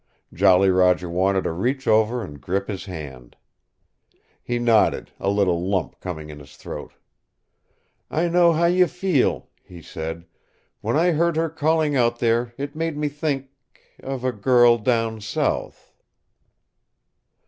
[0.33, 3.35] Jolly Roger wanted to reach over and grip his hand.
[4.41, 6.93] He nodded, a little lump coming in his throat.
[8.09, 10.25] "I know how you feel," he said.
[10.79, 13.49] "When I heard her calling out there it made me think
[14.01, 15.93] of a girl down south."